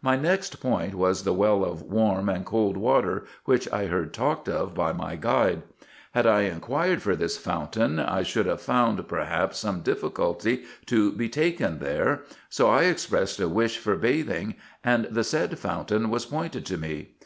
My 0.00 0.16
next 0.16 0.60
point 0.62 0.94
was 0.94 1.24
the 1.24 1.34
well 1.34 1.62
of 1.62 1.82
warm 1.82 2.30
and 2.30 2.46
cold 2.46 2.78
water 2.78 3.26
which 3.44 3.70
I 3.70 3.84
heard 3.84 4.14
talked 4.14 4.48
of 4.48 4.74
by 4.74 4.94
my 4.94 5.14
guide. 5.16 5.60
Had 6.12 6.26
I 6.26 6.44
inquired 6.44 7.02
for 7.02 7.14
this 7.14 7.36
fountain, 7.36 7.98
I 7.98 8.22
should 8.22 8.46
have 8.46 8.62
found 8.62 9.06
perhaps 9.06 9.58
some 9.58 9.80
difficulty 9.82 10.62
to 10.86 11.12
be 11.12 11.28
taken 11.28 11.80
there; 11.80 12.22
so 12.48 12.70
I 12.70 12.84
expressed 12.84 13.40
a 13.40 13.46
wish 13.46 13.76
for 13.76 13.94
bathing, 13.96 14.54
and 14.82 15.04
the 15.10 15.22
said 15.22 15.58
fountain 15.58 16.08
was 16.08 16.24
pointed 16.24 16.64
to 16.64 16.78
me. 16.78 17.16